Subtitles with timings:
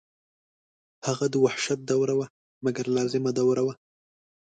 [1.07, 2.27] هغه د وحشت دوره وه
[2.65, 3.73] مګر لازمه دوره وه.